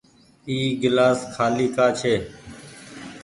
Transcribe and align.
اي 0.47 0.57
گلآس 0.81 1.19
کآلي 1.33 1.67
ڪآ 1.75 1.87
ڇي۔ 1.99 2.13